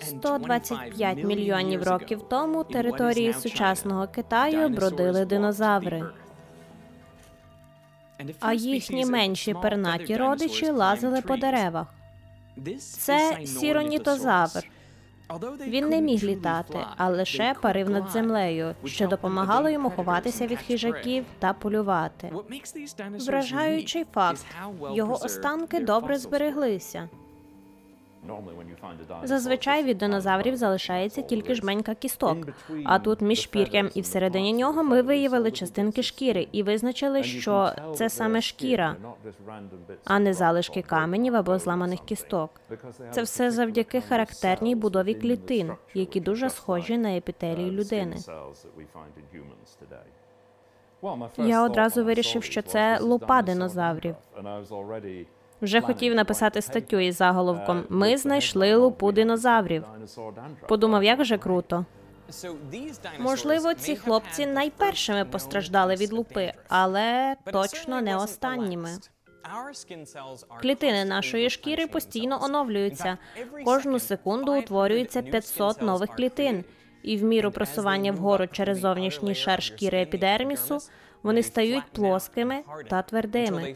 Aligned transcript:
125 0.00 1.24
мільйонів 1.24 1.82
років 1.82 2.22
тому 2.28 2.64
території 2.64 3.32
сучасного 3.32 4.06
Китаю 4.06 4.68
бродили 4.68 5.24
динозаври, 5.24 6.04
а 8.40 8.52
їхні 8.52 9.06
менші 9.06 9.54
пернаті 9.54 10.16
родичі 10.16 10.70
лазили 10.70 11.22
по 11.22 11.36
деревах. 11.36 11.86
Це 12.78 13.38
сіронітозавр. 13.46 14.62
Він 15.66 15.88
не 15.88 16.00
міг 16.00 16.24
літати, 16.24 16.78
а 16.96 17.08
лише 17.08 17.54
парив 17.62 17.90
над 17.90 18.10
землею, 18.10 18.74
що 18.84 19.06
допомагало 19.06 19.68
йому 19.68 19.90
ховатися 19.90 20.46
від 20.46 20.58
хижаків 20.58 21.24
та 21.38 21.52
полювати. 21.52 22.32
Вражаючий 23.26 24.04
факт 24.14 24.46
його 24.94 25.14
останки 25.14 25.80
добре 25.80 26.18
збереглися. 26.18 27.08
Зазвичай 29.22 29.84
від 29.84 29.98
динозаврів 29.98 30.56
залишається 30.56 31.22
тільки 31.22 31.54
жменька 31.54 31.94
кісток. 31.94 32.38
А 32.84 32.98
тут 32.98 33.20
між 33.20 33.46
пір'ям 33.46 33.90
і 33.94 34.00
всередині 34.00 34.52
нього 34.52 34.82
ми 34.84 35.02
виявили 35.02 35.50
частинки 35.50 36.02
шкіри 36.02 36.48
і 36.52 36.62
визначили, 36.62 37.22
що 37.22 37.72
це 37.94 38.08
саме 38.08 38.40
шкіра, 38.40 38.96
а 40.04 40.18
не 40.18 40.34
залишки 40.34 40.82
каменів 40.82 41.36
або 41.36 41.58
зламаних 41.58 42.00
кісток. 42.04 42.50
Це 43.10 43.22
все 43.22 43.50
завдяки 43.50 44.00
характерній 44.00 44.74
будові 44.74 45.14
клітин, 45.14 45.72
які 45.94 46.20
дуже 46.20 46.50
схожі 46.50 46.98
на 46.98 47.16
епітелії 47.16 47.70
людини. 47.70 48.16
Я 51.36 51.64
одразу 51.64 52.04
вирішив, 52.04 52.44
що 52.44 52.62
це 52.62 52.98
лупа 53.00 53.42
динозаврів. 53.42 54.14
Вже 55.62 55.80
хотів 55.80 56.14
написати 56.14 56.62
статтю 56.62 56.98
із 56.98 57.16
заголовком 57.16 57.84
Ми 57.88 58.16
знайшли 58.16 58.76
лупу 58.76 59.12
динозаврів. 59.12 59.84
Подумав, 60.68 61.04
як 61.04 61.24
же 61.24 61.38
круто. 61.38 61.84
Можливо, 63.18 63.74
ці 63.74 63.96
хлопці 63.96 64.46
найпершими 64.46 65.24
постраждали 65.24 65.94
від 65.94 66.12
лупи, 66.12 66.52
але 66.68 67.36
точно 67.52 68.00
не 68.00 68.16
останніми. 68.16 68.90
Клітини 70.60 71.04
нашої 71.04 71.50
шкіри 71.50 71.86
постійно 71.86 72.44
оновлюються. 72.44 73.18
Кожну 73.64 73.98
секунду 73.98 74.58
утворюється 74.58 75.22
500 75.22 75.82
нових 75.82 76.10
клітин, 76.10 76.64
і 77.02 77.16
в 77.16 77.22
міру 77.24 77.50
просування 77.50 78.12
вгору 78.12 78.46
через 78.46 78.78
зовнішній 78.78 79.34
шар 79.34 79.62
шкіри 79.62 80.02
епідермісу 80.02 80.78
вони 81.22 81.42
стають 81.42 81.84
плоскими 81.92 82.62
та 82.90 83.02
твердими, 83.02 83.74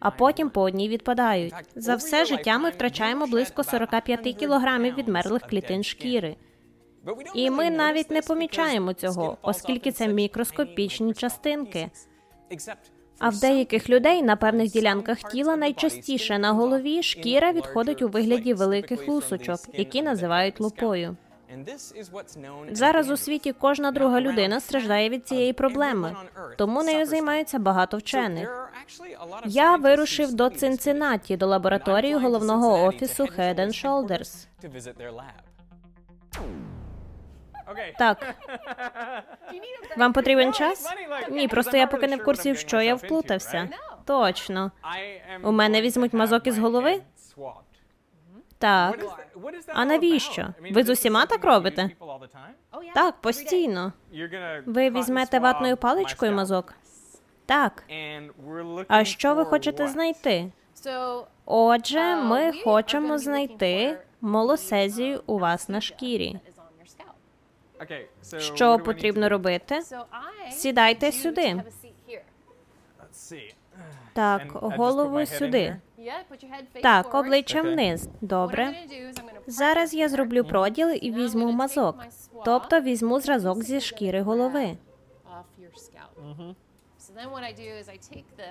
а 0.00 0.10
потім 0.10 0.50
по 0.50 0.62
одній 0.62 0.88
відпадають. 0.88 1.54
За 1.76 1.94
все 1.94 2.24
життя 2.24 2.58
ми 2.58 2.70
втрачаємо 2.70 3.26
близько 3.26 3.64
45 3.64 4.36
кілограмів 4.36 4.94
відмерлих 4.94 5.42
клітин 5.42 5.82
шкіри. 5.82 6.36
І 7.34 7.50
ми 7.50 7.70
навіть 7.70 8.10
не 8.10 8.22
помічаємо 8.22 8.92
цього, 8.92 9.38
оскільки 9.42 9.92
це 9.92 10.08
мікроскопічні 10.08 11.14
частинки. 11.14 11.90
А 13.18 13.28
в 13.28 13.40
деяких 13.40 13.90
людей 13.90 14.22
на 14.22 14.36
певних 14.36 14.72
ділянках 14.72 15.18
тіла 15.18 15.56
найчастіше 15.56 16.38
на 16.38 16.52
голові 16.52 17.02
шкіра 17.02 17.52
відходить 17.52 18.02
у 18.02 18.08
вигляді 18.08 18.54
великих 18.54 19.08
лусочок, 19.08 19.60
які 19.72 20.02
називають 20.02 20.60
лупою. 20.60 21.16
Зараз 22.70 23.10
у 23.10 23.16
світі 23.16 23.52
кожна 23.52 23.90
друга 23.92 24.20
людина 24.20 24.60
страждає 24.60 25.08
від 25.08 25.26
цієї 25.26 25.52
проблеми, 25.52 26.16
тому 26.58 26.82
нею 26.82 27.06
займаються 27.06 27.58
багато 27.58 27.96
вчених. 27.96 28.70
Я 29.44 29.76
вирушив 29.76 30.34
до 30.34 30.50
Цинциннаті, 30.50 31.36
до 31.36 31.46
лабораторії 31.46 32.14
головного 32.14 32.84
офісу 32.84 33.24
Head 33.24 33.54
and 33.54 33.68
Shoulders. 33.84 34.46
Так, 37.98 38.34
вам 39.96 40.12
потрібен 40.12 40.52
час? 40.52 40.90
Ні, 41.30 41.48
просто 41.48 41.76
я 41.76 41.86
поки 41.86 42.06
не 42.08 42.16
в 42.16 42.24
курсі, 42.24 42.52
в 42.52 42.58
що 42.58 42.80
я 42.82 42.94
вплутався. 42.94 43.68
Точно. 44.04 44.72
У 45.42 45.52
мене 45.52 45.82
візьмуть 45.82 46.12
мазок 46.12 46.46
із 46.46 46.58
голови? 46.58 47.00
Так. 48.58 49.04
А 49.68 49.84
навіщо? 49.84 50.48
Ви 50.70 50.82
з 50.84 50.88
усіма 50.88 51.26
так 51.26 51.44
робите? 51.44 51.90
Так, 52.94 53.14
постійно. 53.20 53.92
Ви 54.66 54.90
візьмете 54.90 55.38
ватною 55.38 55.76
паличкою 55.76 56.32
мазок? 56.32 56.74
Так. 57.46 57.84
А 58.88 59.04
що 59.04 59.34
ви 59.34 59.44
хочете 59.44 59.88
знайти? 59.88 60.52
Отже, 61.44 62.16
ми 62.16 62.52
хочемо 62.64 63.18
знайти 63.18 63.98
молосезію 64.20 65.22
у 65.26 65.38
вас 65.38 65.68
на 65.68 65.80
шкірі. 65.80 66.38
Що 68.38 68.78
потрібно 68.78 69.28
робити? 69.28 69.80
Сідайте 70.50 71.12
сюди. 71.12 71.62
Так, 74.12 74.42
голову 74.52 75.26
сюди. 75.26 75.76
Так, 76.82 77.14
обличчя 77.14 77.62
вниз. 77.62 78.08
Добре. 78.20 78.74
Зараз 79.46 79.94
я 79.94 80.08
зроблю 80.08 80.44
проділ 80.44 80.98
і 81.02 81.12
візьму 81.12 81.52
мазок. 81.52 81.96
Тобто 82.44 82.80
візьму 82.80 83.20
зразок 83.20 83.62
зі 83.62 83.80
шкіри 83.80 84.22
голови. 84.22 84.76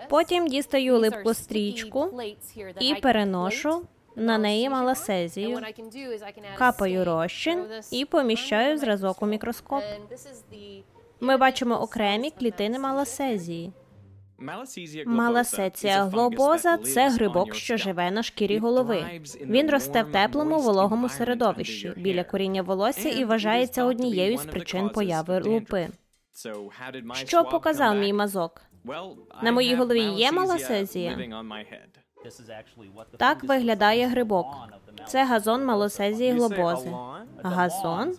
Потім 0.10 0.48
дістаю 0.48 0.98
липку 0.98 1.34
стрічку 1.34 2.22
і 2.80 2.96
переношу 2.96 3.82
на 4.16 4.38
неї 4.38 4.70
маласезію, 4.70 5.60
капаю 6.58 7.06
розчин 7.06 7.66
і 7.92 8.06
поміщаю 8.06 8.78
зразок 8.78 9.22
у 9.22 9.26
мікроскоп. 9.26 9.84
Ми 11.20 11.38
бачимо 11.38 11.76
окремі 11.82 12.32
клітини 12.32 12.80
маласезії. 12.80 13.74
Маласеція 15.06 16.04
глобоза 16.04 16.78
це 16.78 17.10
грибок, 17.10 17.56
що 17.56 17.78
живе 17.78 18.12
на 18.12 18.24
шкірі 18.24 18.58
голови. 18.58 19.22
Він 19.42 19.70
росте 19.70 20.04
в 20.04 20.12
теплому 20.12 20.60
вологому 20.60 21.10
середовищі 21.10 21.94
біля 21.98 22.24
коріння 22.24 22.62
волосся 22.62 23.10
і 23.10 23.26
вважається 23.26 23.86
однією 23.86 24.38
з 24.38 24.46
причин 24.46 24.90
появи 24.90 25.40
лупи. 25.42 25.88
Що 27.14 27.44
показав 27.44 27.96
мій 27.96 28.14
мазок? 28.14 28.62
На 29.44 29.52
моїй 29.52 29.76
голові 29.76 30.04
є 30.04 30.32
маласезія? 30.32 31.18
Так 33.18 33.44
виглядає 33.44 34.08
грибок. 34.08 34.48
Це 35.08 35.26
газон 35.26 35.66
малосезії 35.66 36.32
глобози. 36.32 36.92
Газон? 37.44 38.14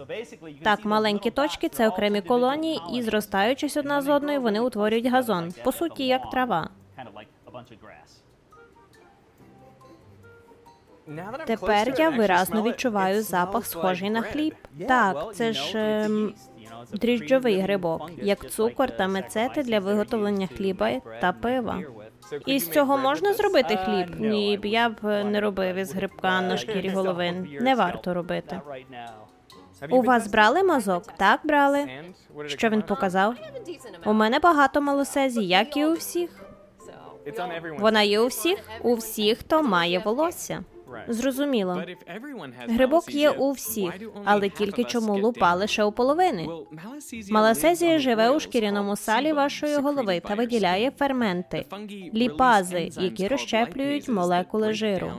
Так, 0.63 0.85
маленькі 0.85 1.31
точки 1.31 1.69
це 1.69 1.89
окремі 1.89 2.21
колонії, 2.21 2.81
і 2.93 3.03
зростаючись 3.03 3.77
одна 3.77 4.03
з 4.03 4.09
одною, 4.09 4.41
вони 4.41 4.61
утворюють 4.61 5.07
газон. 5.07 5.53
По 5.65 5.73
суті, 5.73 6.07
як 6.07 6.31
трава. 6.31 6.69
Тепер 11.47 11.95
я 11.99 12.11
виразно 12.11 12.63
відчуваю 12.63 13.23
запах, 13.23 13.67
схожий 13.67 14.11
на 14.11 14.23
хліб. 14.23 14.55
Так, 14.89 15.35
це 15.35 15.53
ж 15.53 15.79
ем, 15.79 16.35
дріжджовий 16.93 17.61
грибок, 17.61 18.11
як 18.23 18.51
цукор 18.51 18.97
та 18.97 19.09
мецети 19.09 19.63
для 19.63 19.81
виготовлення 19.81 20.47
хліба 20.47 21.01
та 21.21 21.33
пива. 21.33 21.83
І 22.47 22.59
з 22.59 22.71
цього 22.71 22.99
можна 22.99 23.33
зробити 23.35 23.77
хліб? 23.77 24.21
Ні, 24.21 24.59
б 24.63 24.65
я 24.65 24.89
б 24.89 25.25
не 25.25 25.41
робив 25.41 25.77
із 25.77 25.93
грибка 25.95 26.41
на 26.41 26.57
шкірі 26.57 26.89
голови. 26.89 27.33
Не 27.61 27.75
варто 27.75 28.15
робити. 28.15 28.61
У 29.91 30.03
вас 30.03 30.27
брали 30.29 30.63
мазок? 30.63 31.03
Так, 31.17 31.41
брали. 31.45 31.89
Що 32.47 32.69
він 32.69 32.83
показав? 32.83 33.35
У 34.05 34.13
мене 34.13 34.39
багато 34.39 34.81
малосезій, 34.81 35.45
як 35.47 35.77
і 35.77 35.87
у 35.87 35.93
всіх. 35.93 36.31
Вона 37.79 38.03
є 38.03 38.21
у 38.21 38.27
всіх? 38.27 38.59
У 38.83 38.95
всіх, 38.95 39.39
хто 39.39 39.63
має 39.63 39.99
волосся. 39.99 40.65
Зрозуміло. 41.09 41.83
Грибок 42.69 43.15
є 43.15 43.31
у 43.31 43.51
всіх, 43.51 43.93
але 44.25 44.49
тільки 44.49 44.85
чому 44.85 45.19
лупа 45.19 45.55
лише 45.55 45.85
у 45.85 45.93
половини. 45.93 46.49
Маласезія 47.31 47.99
живе 47.99 48.31
у 48.31 48.41
шкіряному 48.41 48.97
салі 48.97 49.33
вашої 49.33 49.77
голови 49.77 50.21
та 50.21 50.35
виділяє 50.35 50.91
ферменти, 50.91 51.67
ліпази, 52.15 52.91
які 53.01 53.29
розщеплюють 53.29 54.09
молекули 54.09 54.73
жиру. 54.73 55.13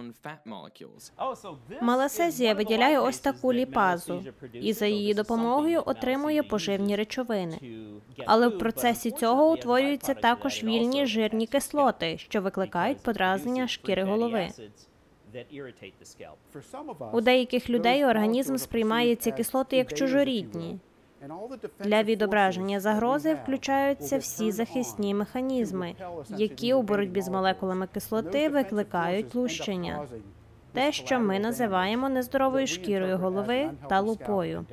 Маласезія 1.81 2.53
виділяє 2.53 2.99
ось 2.99 3.19
таку 3.19 3.53
ліпазу, 3.53 4.23
і 4.53 4.73
за 4.73 4.85
її 4.85 5.13
допомогою 5.13 5.83
отримує 5.85 6.43
поживні 6.43 6.95
речовини. 6.95 7.59
Але 8.25 8.47
в 8.47 8.57
процесі 8.57 9.11
цього 9.11 9.51
утворюються 9.51 10.13
також 10.13 10.63
вільні 10.63 11.05
жирні 11.05 11.47
кислоти, 11.47 12.17
що 12.17 12.41
викликають 12.41 12.97
подразнення 13.03 13.67
шкіри 13.67 14.03
голови. 14.03 14.47
У 17.13 17.21
деяких 17.21 17.69
людей 17.69 18.05
організм 18.05 18.55
сприймає 18.57 19.15
ці 19.15 19.31
кислоти 19.31 19.77
як 19.77 19.93
чужорідні. 19.93 20.79
Для 21.79 22.03
відображення 22.03 22.79
загрози 22.79 23.33
включаються 23.33 24.17
всі 24.17 24.51
захисні 24.51 25.13
механізми, 25.13 25.95
які 26.29 26.73
у 26.73 26.81
боротьбі 26.81 27.21
з 27.21 27.29
молекулами 27.29 27.87
кислоти 27.87 28.49
викликають 28.49 29.35
лущення. 29.35 30.07
те, 30.73 30.91
що 30.91 31.19
ми 31.19 31.39
називаємо 31.39 32.09
нездоровою 32.09 32.67
шкірою 32.67 33.17
голови 33.17 33.71
та 33.89 33.99
лупою. 33.99 34.65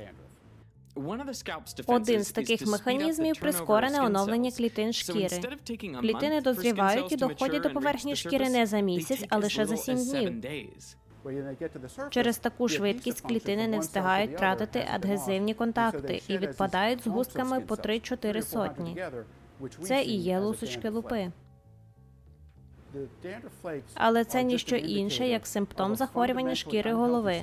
Один 1.86 2.24
з 2.24 2.32
таких 2.32 2.66
механізмів 2.66 3.40
прискорене 3.40 4.02
оновлення 4.02 4.50
клітин 4.50 4.92
шкіри. 4.92 5.40
Клітини 6.00 6.40
дозрівають 6.40 7.12
і 7.12 7.16
доходять 7.16 7.62
до 7.62 7.70
поверхні 7.70 8.16
шкіри 8.16 8.50
не 8.50 8.66
за 8.66 8.80
місяць, 8.80 9.24
а 9.28 9.38
лише 9.38 9.66
за 9.66 9.76
сім 9.76 9.96
днів. 9.96 10.44
Через 12.10 12.38
таку 12.38 12.68
швидкість 12.68 13.20
клітини 13.20 13.68
не 13.68 13.78
встигають 13.78 14.36
тратити 14.36 14.88
адгезивні 14.94 15.54
контакти 15.54 16.22
і 16.28 16.38
відпадають 16.38 17.04
з 17.04 17.06
густками 17.06 17.60
по 17.60 17.74
3-4 17.74 18.42
сотні. 18.42 19.04
Це 19.82 20.02
і 20.02 20.16
є 20.16 20.38
лусочки 20.38 20.88
лупи. 20.88 21.32
Але 23.94 24.24
це 24.24 24.42
ніщо 24.42 24.76
інше, 24.76 25.28
як 25.28 25.46
симптом 25.46 25.96
захворювання 25.96 26.54
шкіри 26.54 26.92
голови 26.92 27.42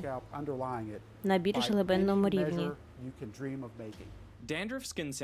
на 1.24 1.38
більш 1.38 1.72
глибинному 1.72 2.30
рівні. 2.30 2.70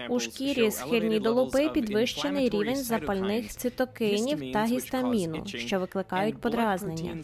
У 0.09 0.19
шкірі 0.19 0.71
схильні 0.71 1.19
до 1.19 1.33
лупи 1.33 1.69
підвищений 1.69 2.49
рівень 2.49 2.75
запальних 2.75 3.49
цитокинів 3.51 4.53
та 4.53 4.65
гістаміну, 4.65 5.43
що 5.45 5.79
викликають 5.79 6.41
подразнення. 6.41 7.17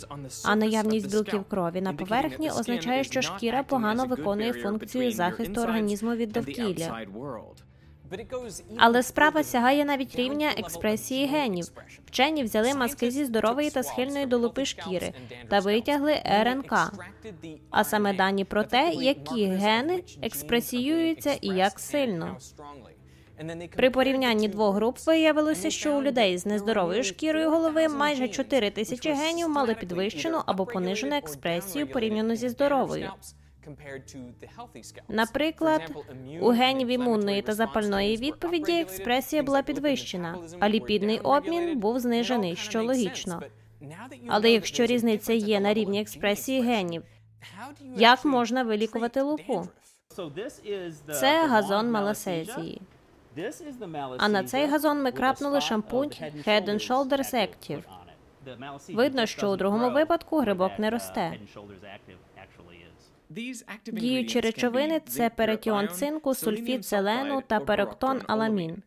А 0.46 0.56
наявність 0.56 1.12
білків 1.12 1.44
крові 1.44 1.82
на 1.82 1.94
поверхні 1.94 2.52
означає, 2.52 3.04
що 3.04 3.22
шкіра 3.22 3.64
погано 3.64 4.06
виконує 4.06 4.54
функцію 4.54 5.12
захисту 5.12 5.62
організму 5.62 6.16
від 6.16 6.32
довкілля. 6.32 7.06
Але 8.78 9.04
справа 9.04 9.44
сягає 9.44 9.86
навіть 9.86 10.16
рівня 10.16 10.52
експресії 10.58 11.26
генів. 11.26 11.66
Вчені 12.06 12.44
взяли 12.44 12.74
мазки 12.74 13.12
зі 13.12 13.26
здорової 13.26 13.70
та 13.70 13.84
схильної 13.84 14.26
до 14.26 14.38
лупи 14.38 14.66
шкіри 14.66 15.14
та 15.50 15.60
витягли 15.60 16.22
РНК, 16.44 16.74
а 17.70 17.84
саме 17.84 18.14
дані 18.14 18.46
про 18.46 18.64
те, 18.64 18.92
які 18.94 19.46
гени 19.46 20.04
експресіюються 20.22 21.34
і 21.42 21.48
як 21.48 21.80
сильно. 21.80 22.38
При 23.76 23.90
порівнянні 23.90 24.48
двох 24.48 24.76
груп 24.76 24.98
виявилося, 25.08 25.70
що 25.70 25.98
у 25.98 26.02
людей 26.02 26.38
з 26.38 26.46
нездоровою 26.46 27.04
шкірою 27.04 27.50
голови 27.50 27.88
майже 27.88 28.28
4 28.28 28.72
тисячі 28.72 29.12
генів 29.12 29.50
мали 29.50 29.76
підвищену 29.76 30.42
або 30.46 30.66
понижену 30.66 31.16
експресію 31.16 31.88
порівняно 31.88 32.36
зі 32.36 32.50
здоровою. 32.50 33.10
Наприклад, 35.10 35.82
у 36.42 36.50
генів 36.50 36.88
імунної 36.88 37.42
та 37.42 37.54
запальної 37.54 38.18
відповіді 38.18 38.82
експресія 38.82 39.44
була 39.44 39.62
підвищена, 39.62 40.38
а 40.60 40.70
ліпідний 40.70 41.20
обмін 41.20 41.80
був 41.80 42.00
знижений, 42.00 42.56
що 42.56 42.84
логічно. 42.84 43.42
Але 44.28 44.52
якщо 44.52 44.86
різниця 44.86 45.34
є 45.34 45.60
на 45.60 45.74
рівні 45.74 46.02
експресії 46.02 46.62
генів, 46.62 47.04
як 47.96 48.26
можна 48.26 48.64
вилікувати 48.64 49.22
лупу? 49.22 49.68
Це 51.12 51.48
газон 51.48 51.92
малосезії. 51.92 52.82
А 54.18 54.30
на 54.30 54.44
цей 54.44 54.68
газон 54.68 55.04
ми 55.04 55.12
крапнули 55.12 55.62
шампунь 55.62 56.10
Head 56.48 56.70
and 56.70 56.90
Shoulders 56.90 57.34
Active. 57.36 57.84
Видно, 58.90 59.26
що 59.26 59.52
у 59.52 59.56
другому 59.56 59.90
випадку 59.90 60.40
грибок 60.40 60.80
не 60.80 60.90
росте. 60.90 61.40
Діючі 63.92 64.40
речовини 64.40 65.02
це 65.08 65.30
перетіон 65.30 65.88
цинку, 65.88 66.34
сульфід 66.36 66.86
селену 66.86 67.42
та 67.48 67.60
пероктон 67.60 68.22
аламін. 68.28 68.84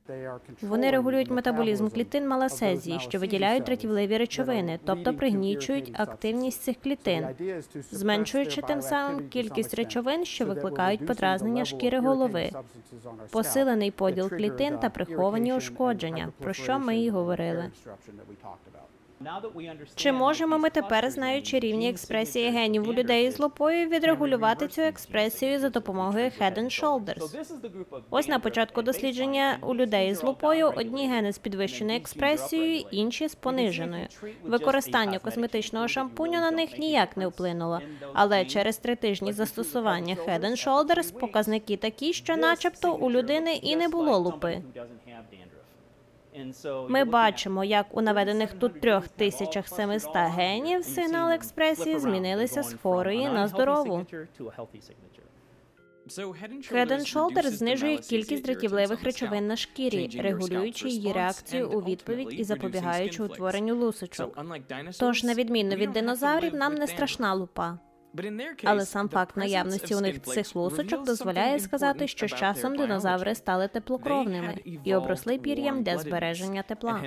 Вони 0.63 0.91
регулюють 0.91 1.31
метаболізм 1.31 1.89
клітин 1.89 2.29
маласезії, 2.29 3.01
що 3.01 3.19
виділяють 3.19 3.65
дратівливі 3.65 4.19
речовини, 4.19 4.79
тобто 4.85 5.15
пригнічують 5.15 5.93
активність 5.95 6.63
цих 6.63 6.77
клітин, 6.81 7.27
зменшуючи 7.91 8.63
тим 8.63 8.83
самим 8.83 9.29
кількість 9.29 9.75
речовин, 9.75 10.25
що 10.25 10.47
викликають 10.47 11.07
подразнення 11.07 11.65
шкіри 11.65 12.01
голови, 12.01 12.51
посилений 13.31 13.91
поділ 13.91 14.29
клітин 14.29 14.79
та 14.79 14.91
приховані 14.91 15.55
ушкодження, 15.55 16.33
про 16.39 16.53
що 16.53 16.79
ми 16.79 16.99
і 16.99 17.11
говорили. 17.11 17.71
Чи 19.95 20.13
можемо 20.13 20.59
ми 20.59 20.71
тепер, 20.71 21.11
знаючи 21.11 21.59
рівні 21.59 21.91
експресії 21.91 22.51
генів 22.51 22.89
у 22.89 22.93
людей 22.93 23.31
з 23.31 23.39
лупою, 23.39 23.89
відрегулювати 23.89 24.69
цю 24.69 24.83
експресію 24.83 25.61
за 25.61 25.69
допомогою 25.69 26.25
Head 26.25 26.59
and 26.59 26.83
Shoulders? 26.83 27.47
Ось 28.11 28.29
на 28.29 28.39
початку 28.39 28.83
дослідження 28.83 29.59
у 29.63 29.75
людей 29.75 30.15
з 30.15 30.23
лупою 30.23 30.73
одні 30.77 31.09
гени 31.09 31.33
з 31.33 31.39
підвищеною 31.39 31.99
експресією, 31.99 32.85
інші 32.91 33.29
з 33.29 33.35
пониженою. 33.35 34.07
Використання 34.43 35.19
косметичного 35.19 35.89
шампуню 35.89 36.41
на 36.41 36.51
них 36.51 36.79
ніяк 36.79 37.17
не 37.17 37.27
вплинуло. 37.27 37.81
Але 38.13 38.45
через 38.45 38.77
три 38.77 38.97
тижні 38.97 39.33
застосування 39.33 40.15
Head 40.15 40.41
and 40.41 40.67
Shoulders 40.67 41.19
показники 41.19 41.77
такі, 41.77 42.13
що, 42.13 42.37
начебто, 42.37 42.95
у 42.95 43.11
людини 43.11 43.55
і 43.55 43.77
не 43.77 43.89
було 43.89 44.19
лупи. 44.19 44.63
Ми 46.89 47.05
бачимо, 47.05 47.65
як 47.65 47.97
у 47.97 48.01
наведених 48.01 48.53
тут 48.53 48.81
трьох 48.81 49.09
тисячах 49.09 49.69
семиста 49.69 50.25
генів 50.25 50.85
сигнал 50.85 51.31
експресії 51.31 51.99
змінилися 51.99 52.63
з 52.63 52.75
хворої 52.75 53.29
на 53.29 53.49
здорову. 53.49 54.07
Head 56.73 56.91
and 56.93 57.15
Shoulders 57.15 57.51
знижує 57.51 57.99
кількість 57.99 58.45
дратівливих 58.45 59.05
речовин 59.05 59.47
на 59.47 59.57
шкірі, 59.57 60.21
регулюючи 60.21 60.89
її 60.89 61.13
реакцію 61.13 61.71
у 61.71 61.81
відповідь 61.81 62.41
і 62.41 62.45
запобігаючи 62.45 63.23
утворенню 63.23 63.77
лусочок. 63.77 64.39
Тож, 64.99 65.25
на 65.25 65.35
відміну 65.35 65.77
від 65.77 65.93
динозаврів, 65.93 66.55
нам 66.55 66.75
не 66.75 66.87
страшна 66.87 67.35
лупа. 67.35 67.79
Але 68.65 68.87
сам 68.87 69.09
факт 69.09 69.37
наявності 69.37 69.95
у 69.95 70.01
них 70.01 70.23
цих 70.23 70.57
лусочок 70.57 71.05
дозволяє 71.05 71.59
сказати, 71.59 72.09
що 72.09 72.29
з 72.29 72.35
часом 72.35 72.77
динозаври 72.77 73.35
стали 73.35 73.69
теплокровними 73.69 74.55
і 74.85 74.95
обросли 74.95 75.39
пір'ям 75.39 75.83
для 75.83 75.99
збереження 75.99 76.63
тепла. 76.63 77.03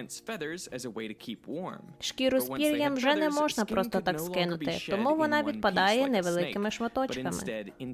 Шкіру 1.99 2.39
з 2.39 2.49
пір'ям 2.49 2.95
вже 2.95 3.15
не 3.15 3.29
можна 3.29 3.65
просто 3.65 4.01
так 4.01 4.19
скинути, 4.19 4.77
тому 4.89 5.15
вона 5.15 5.43
відпадає 5.43 6.07
невеликими 6.09 6.71
шматочками. 6.71 7.31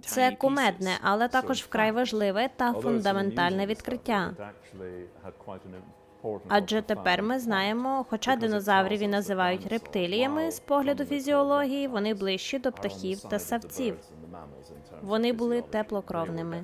Це 0.06 0.32
кумедне, 0.32 0.92
але 1.02 1.28
також 1.28 1.62
вкрай 1.62 1.92
важливе 1.92 2.50
та 2.56 2.74
фундаментальне 2.74 3.66
відкриття. 3.66 4.34
Адже 6.48 6.82
тепер 6.82 7.24
ми 7.24 7.40
знаємо, 7.40 8.06
хоча 8.10 8.36
динозаврів 8.36 9.00
і 9.00 9.08
називають 9.08 9.68
рептиліями 9.68 10.52
з 10.52 10.60
погляду 10.60 11.06
фізіології, 11.06 11.88
вони 11.88 12.14
ближчі 12.14 12.60
до 12.60 12.72
птахів 12.72 13.20
та 13.20 13.40
савців. 13.40 13.98
Вони 15.02 15.34
були 15.34 15.62
теплокровними. 15.62 16.64